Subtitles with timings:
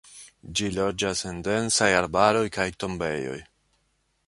[0.59, 3.39] Ĝi loĝas en densaj arbaroj, kaj tombejoj.